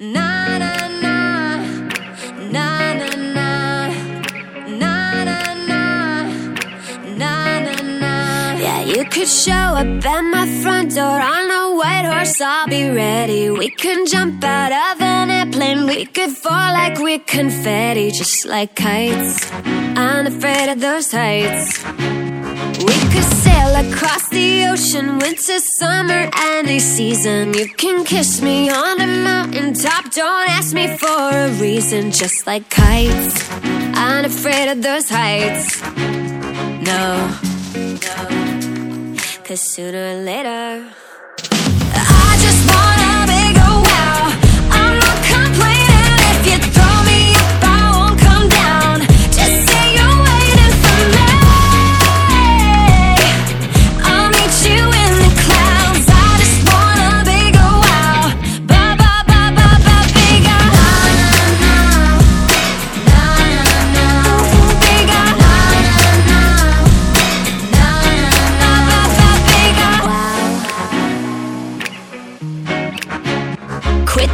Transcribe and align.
Na 0.00 0.56
na 0.56 0.88
na, 1.04 1.60
na 2.50 2.94
na 2.94 3.08
na, 3.36 3.88
na 4.66 5.24
na 5.28 5.54
na, 5.68 6.24
na 7.20 7.60
na 7.60 7.74
na. 8.00 8.52
Yeah, 8.56 8.80
you 8.80 9.04
could 9.04 9.28
show 9.28 9.52
up 9.52 10.06
at 10.06 10.22
my 10.22 10.46
front 10.62 10.94
door 10.94 11.04
on 11.20 11.50
a 11.50 11.76
white 11.76 12.06
horse. 12.06 12.40
I'll 12.40 12.66
be 12.66 12.88
ready. 12.88 13.50
We 13.50 13.68
can 13.68 14.06
jump 14.06 14.42
out 14.42 14.72
of 14.72 15.02
an 15.02 15.28
airplane. 15.28 15.84
We 15.84 16.06
could 16.06 16.30
fall 16.30 16.72
like 16.72 16.98
we're 16.98 17.18
confetti, 17.18 18.10
just 18.10 18.46
like 18.46 18.74
kites. 18.74 19.50
Unafraid 19.96 20.70
of 20.70 20.80
those 20.80 21.12
heights. 21.12 22.29
We 22.80 22.96
could 23.12 23.28
sail 23.44 23.76
across 23.76 24.28
the 24.30 24.66
ocean, 24.72 25.18
winter, 25.18 25.58
summer, 25.60 26.30
any 26.34 26.78
season. 26.78 27.52
You 27.52 27.68
can 27.68 28.04
kiss 28.04 28.40
me 28.40 28.70
on 28.70 28.96
the 28.96 29.06
mountain 29.06 29.74
top. 29.74 30.10
Don't 30.10 30.48
ask 30.48 30.72
me 30.72 30.96
for 30.96 31.28
a 31.46 31.50
reason, 31.60 32.10
just 32.10 32.46
like 32.46 32.70
kites. 32.70 33.50
Unafraid 33.94 34.68
of 34.68 34.82
those 34.82 35.10
heights. 35.10 35.82
No, 36.90 37.38
no. 38.06 39.16
Cause 39.44 39.60
sooner 39.60 40.12
or 40.12 40.22
later, 40.22 40.86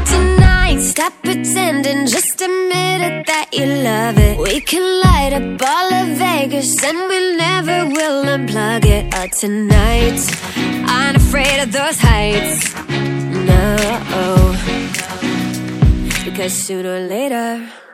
tonight, 0.07 0.81
stop 0.81 1.13
pretending, 1.23 2.07
just 2.07 2.41
admit 2.41 3.01
it 3.09 3.27
that 3.27 3.49
you 3.53 3.67
love 3.67 4.19
it. 4.19 4.39
We 4.39 4.61
can 4.61 4.85
light 5.07 5.33
up 5.33 5.63
all 5.63 5.93
of 5.93 6.09
Vegas 6.19 6.83
and 6.85 6.99
we 7.09 7.37
never 7.37 7.87
will 7.87 8.25
unplug 8.25 8.85
it. 8.85 9.15
Uh, 9.15 9.29
tonight, 9.29 10.19
I'm 10.89 11.17
afraid 11.17 11.61
of 11.63 11.73
those 11.73 11.99
heights. 11.99 12.75
No, 13.51 13.77
because 16.25 16.53
sooner 16.53 16.95
or 16.97 17.01
later. 17.01 17.86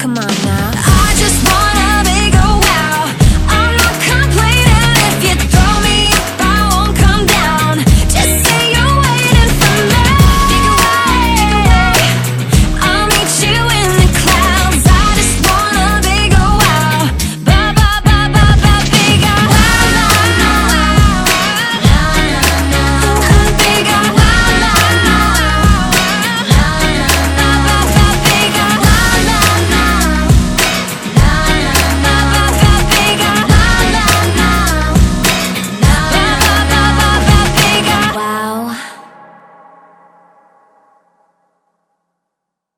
Come 0.00 0.16
on. 0.16 0.39